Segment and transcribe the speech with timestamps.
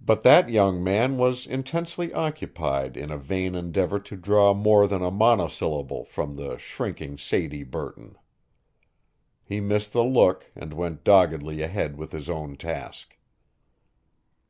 [0.00, 5.02] But that young man was intensely occupied in a vain endeavor to draw more than
[5.02, 8.16] a monosyllable from the shrinking Sadie Burton.
[9.44, 13.18] He missed the look and went doggedly ahead with his own task.